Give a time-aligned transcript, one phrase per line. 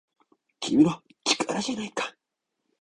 [0.59, 0.99] 「君の！
[1.23, 2.11] 力じゃないか!!」